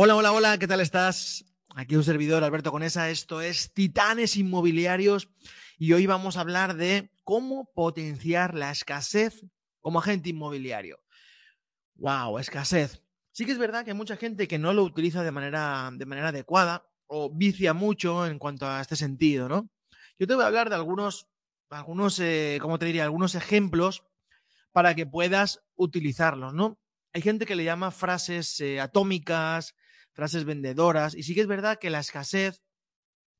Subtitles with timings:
[0.00, 1.44] Hola, hola, hola, ¿qué tal estás?
[1.74, 5.28] Aquí un servidor, Alberto Conesa, esto es Titanes Inmobiliarios
[5.76, 9.44] y hoy vamos a hablar de cómo potenciar la escasez
[9.80, 11.00] como agente inmobiliario.
[11.96, 12.38] ¡Wow!
[12.38, 13.02] Escasez.
[13.32, 16.06] Sí que es verdad que hay mucha gente que no lo utiliza de manera, de
[16.06, 19.68] manera adecuada o vicia mucho en cuanto a este sentido, ¿no?
[20.16, 21.26] Yo te voy a hablar de algunos,
[21.70, 23.02] algunos, eh, ¿cómo te diría?
[23.02, 24.04] Algunos ejemplos
[24.70, 26.78] para que puedas utilizarlos, ¿no?
[27.12, 29.74] Hay gente que le llama frases eh, atómicas,
[30.18, 31.14] frases vendedoras.
[31.14, 32.60] Y sí que es verdad que la escasez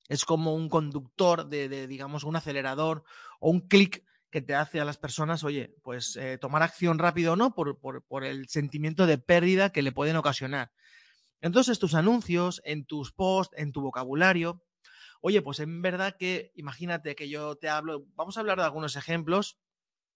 [0.08, 3.02] es como un conductor de, digamos, un acelerador
[3.40, 7.32] o un clic que te hace a las personas, oye, pues eh, tomar acción rápido
[7.32, 10.70] o no por, por, el sentimiento de pérdida que le pueden ocasionar.
[11.40, 14.62] Entonces, tus anuncios, en tus posts, en tu vocabulario,
[15.20, 18.94] oye, pues en verdad que, imagínate que yo te hablo, vamos a hablar de algunos
[18.94, 19.58] ejemplos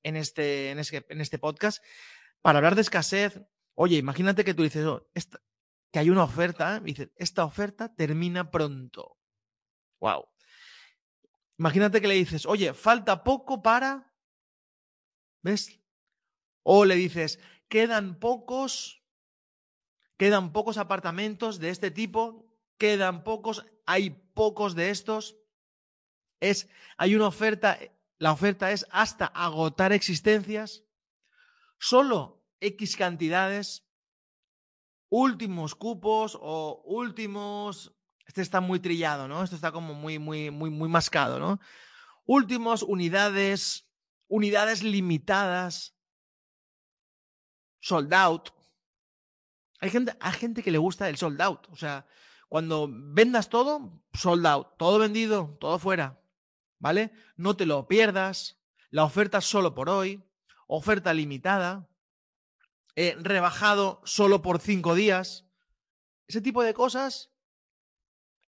[0.04, 1.82] en este, en este, en este podcast,
[2.40, 3.40] para hablar de escasez,
[3.74, 5.08] oye, imagínate que tú dices, oh,
[5.92, 9.18] que hay una oferta, y dices, esta oferta termina pronto.
[10.00, 10.26] Wow.
[11.58, 14.10] Imagínate que le dices, oye, falta poco para.
[15.42, 15.78] ¿Ves?
[16.62, 19.04] O le dices, quedan pocos,
[20.16, 25.36] quedan pocos apartamentos de este tipo, quedan pocos, hay pocos de estos.
[26.40, 27.78] Es, hay una oferta,
[28.18, 30.84] la oferta es hasta agotar existencias.
[31.78, 33.91] Solo X cantidades
[35.12, 37.94] últimos cupos o últimos.
[38.26, 39.44] Este está muy trillado, ¿no?
[39.44, 41.60] Esto está como muy, muy, muy, muy mascado, ¿no?
[42.24, 43.90] Últimos unidades,
[44.26, 45.94] unidades limitadas,
[47.80, 48.50] sold out.
[49.80, 51.68] Hay gente, hay gente que le gusta el sold out.
[51.68, 52.06] O sea,
[52.48, 54.78] cuando vendas todo, sold out.
[54.78, 56.22] Todo vendido, todo fuera.
[56.78, 57.12] ¿Vale?
[57.36, 58.62] No te lo pierdas.
[58.88, 60.24] La oferta solo por hoy.
[60.66, 61.86] Oferta limitada.
[62.94, 65.46] Eh, rebajado solo por cinco días.
[66.26, 67.30] Ese tipo de cosas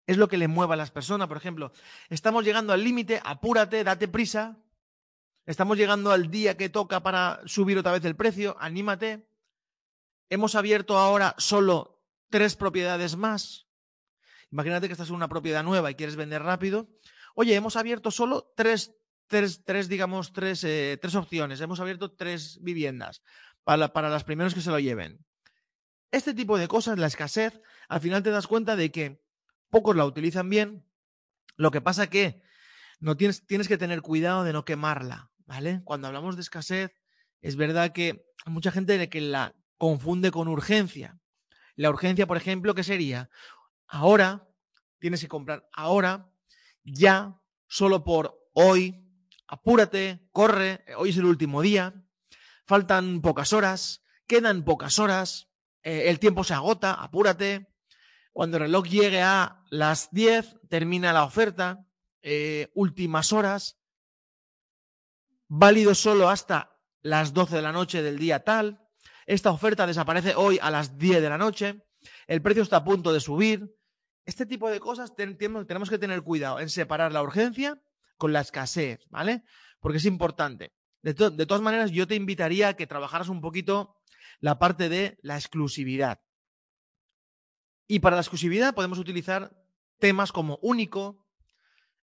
[0.06, 1.28] es lo que le mueve a las personas.
[1.28, 1.72] Por ejemplo,
[2.08, 4.56] estamos llegando al límite, apúrate, date prisa.
[5.44, 9.28] Estamos llegando al día que toca para subir otra vez el precio, anímate.
[10.30, 13.66] Hemos abierto ahora solo tres propiedades más.
[14.50, 16.88] Imagínate que estás en una propiedad nueva y quieres vender rápido.
[17.34, 18.94] Oye, hemos abierto solo tres,
[19.26, 21.60] tres, tres digamos, tres, eh, tres opciones.
[21.60, 23.22] Hemos abierto tres viviendas
[23.68, 25.26] para, para las primeros que se lo lleven.
[26.10, 29.22] Este tipo de cosas, la escasez, al final te das cuenta de que
[29.68, 30.86] pocos la utilizan bien.
[31.56, 32.40] Lo que pasa que
[32.98, 35.82] no tienes, tienes que tener cuidado de no quemarla, ¿vale?
[35.84, 36.92] Cuando hablamos de escasez,
[37.42, 41.20] es verdad que hay mucha gente que la confunde con urgencia.
[41.76, 43.28] La urgencia, por ejemplo, ¿qué sería?
[43.86, 44.48] Ahora,
[44.98, 46.30] tienes que comprar ahora,
[46.84, 49.04] ya, solo por hoy,
[49.46, 52.07] apúrate, corre, hoy es el último día
[52.68, 55.48] faltan pocas horas, quedan pocas horas,
[55.82, 57.72] eh, el tiempo se agota, apúrate.
[58.30, 61.86] Cuando el reloj llegue a las 10, termina la oferta,
[62.20, 63.78] eh, últimas horas,
[65.48, 68.86] válido solo hasta las 12 de la noche del día tal.
[69.24, 71.86] Esta oferta desaparece hoy a las 10 de la noche.
[72.26, 73.74] El precio está a punto de subir.
[74.26, 77.80] Este tipo de cosas tenemos que tener cuidado en separar la urgencia
[78.18, 79.42] con la escasez, ¿vale?
[79.80, 80.74] Porque es importante.
[81.02, 83.96] De, todas maneras, yo te invitaría a que trabajaras un poquito
[84.40, 86.20] la parte de la exclusividad.
[87.86, 89.56] Y para la exclusividad podemos utilizar
[89.98, 91.24] temas como único.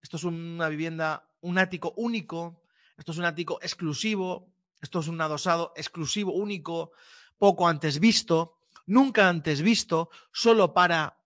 [0.01, 2.63] Esto es una vivienda, un ático único.
[2.97, 4.53] Esto es un ático exclusivo.
[4.83, 6.91] Esto es un adosado exclusivo, único,
[7.37, 11.23] poco antes visto, nunca antes visto, solo para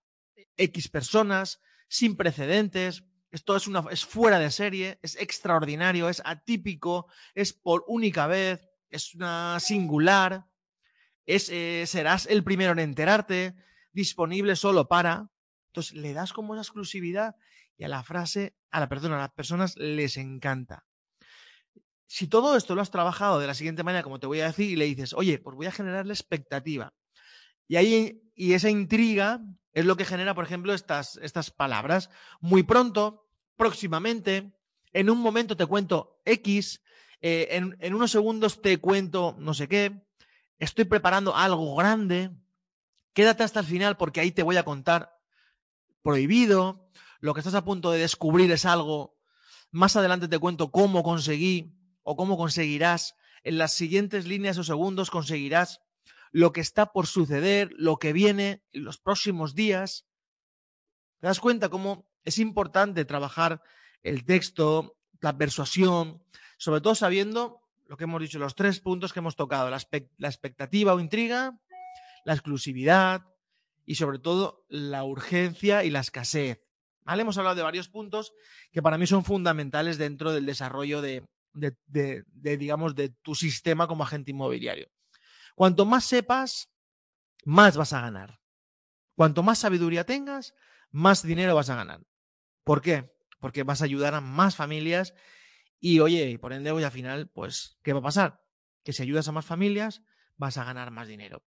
[0.56, 7.06] X personas, sin precedentes, esto es, una, es fuera de serie, es extraordinario, es atípico,
[7.34, 10.46] es por única vez, es una singular,
[11.26, 13.54] es, eh, serás el primero en enterarte,
[13.92, 15.30] disponible solo para.
[15.66, 17.36] Entonces le das como una exclusividad
[17.76, 20.86] y a la frase, a la persona, a las personas les encanta.
[22.06, 24.70] Si todo esto lo has trabajado de la siguiente manera, como te voy a decir,
[24.70, 26.94] y le dices, oye, pues voy a generarle expectativa.
[27.68, 29.42] Y ahí, y esa intriga
[29.78, 32.10] es lo que genera, por ejemplo, estas, estas palabras.
[32.40, 34.52] Muy pronto, próximamente,
[34.92, 36.82] en un momento te cuento X,
[37.20, 40.02] eh, en, en unos segundos te cuento no sé qué,
[40.58, 42.32] estoy preparando algo grande,
[43.12, 45.16] quédate hasta el final porque ahí te voy a contar
[46.02, 46.90] prohibido,
[47.20, 49.16] lo que estás a punto de descubrir es algo,
[49.70, 51.72] más adelante te cuento cómo conseguí
[52.02, 53.14] o cómo conseguirás,
[53.44, 55.82] en las siguientes líneas o segundos conseguirás
[56.32, 60.06] lo que está por suceder, lo que viene en los próximos días.
[61.20, 63.62] ¿Te das cuenta cómo es importante trabajar
[64.02, 66.22] el texto, la persuasión,
[66.58, 69.78] sobre todo sabiendo lo que hemos dicho, los tres puntos que hemos tocado, la,
[70.28, 71.58] expectativa o intriga,
[72.24, 73.24] la exclusividad
[73.86, 76.60] y sobre todo la urgencia y la escasez.
[77.06, 78.34] Hemos hablado de varios puntos
[78.70, 81.24] que para mí son fundamentales dentro del desarrollo de,
[81.54, 82.24] de,
[82.58, 84.88] digamos, de tu sistema como agente inmobiliario.
[85.58, 86.70] Cuanto más sepas,
[87.44, 88.38] más vas a ganar.
[89.16, 90.54] Cuanto más sabiduría tengas,
[90.92, 92.00] más dinero vas a ganar.
[92.62, 93.12] ¿Por qué?
[93.40, 95.14] Porque vas a ayudar a más familias
[95.80, 98.40] y, oye, por ende, hoy al final, pues, ¿qué va a pasar?
[98.84, 100.00] Que si ayudas a más familias,
[100.36, 101.42] vas a ganar más dinero.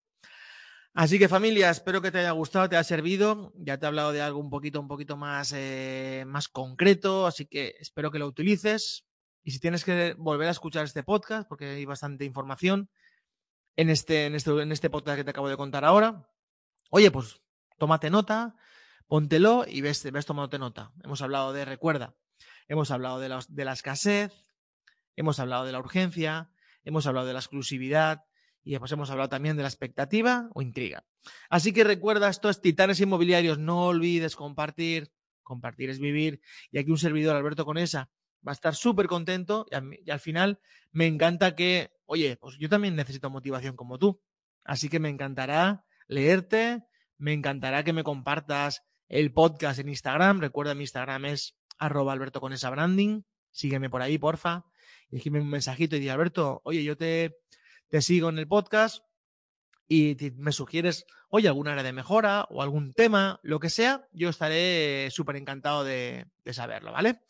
[0.93, 3.53] Así que familia, espero que te haya gustado, te haya servido.
[3.55, 7.45] Ya te he hablado de algo un poquito, un poquito más, eh, más concreto, así
[7.45, 9.05] que espero que lo utilices.
[9.41, 12.89] Y si tienes que volver a escuchar este podcast, porque hay bastante información
[13.75, 16.29] en este, en este, en este podcast que te acabo de contar ahora,
[16.89, 17.41] oye, pues
[17.77, 18.55] tómate nota,
[19.07, 20.91] póntelo y ves, ves tomándote nota.
[21.03, 22.15] Hemos hablado de, recuerda,
[22.67, 23.29] hemos hablado de
[23.65, 24.31] la, escasez,
[25.15, 26.51] hemos hablado de la urgencia,
[26.83, 28.23] hemos hablado de la exclusividad
[28.63, 31.05] y después hemos hablado también de la expectativa o intriga.
[31.49, 35.11] Así que recuerda, estos titanes inmobiliarios, no olvides compartir,
[35.43, 36.41] compartir es vivir.
[36.71, 38.09] Y aquí un servidor, Alberto Conesa,
[38.45, 40.59] va a estar súper contento y, al final
[40.91, 44.21] me encanta que, oye, pues yo también necesito motivación como tú.
[44.65, 46.83] Así que me encantará leerte,
[47.17, 50.41] me encantará que me compartas el podcast en Instagram.
[50.41, 53.21] Recuerda, mi Instagram es arroba Alberto con esa branding.
[53.51, 54.65] Sígueme por ahí, porfa.
[55.09, 57.37] Y un mensajito y di, Alberto, oye, yo te,
[57.87, 59.05] te sigo en el podcast
[59.87, 64.27] y me sugieres, oye, alguna área de mejora o algún tema, lo que sea, yo
[64.27, 67.21] estaré súper encantado de, de saberlo, ¿vale?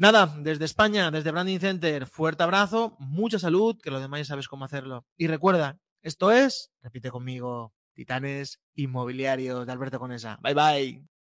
[0.00, 4.46] Nada, desde España, desde Branding Center, fuerte abrazo, mucha salud, que lo demás ya sabes
[4.46, 5.04] cómo hacerlo.
[5.16, 10.38] Y recuerda, esto es, repite conmigo, Titanes Inmobiliarios de Alberto Conesa.
[10.40, 11.08] Bye bye.